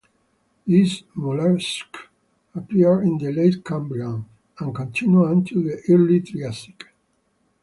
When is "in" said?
3.05-3.19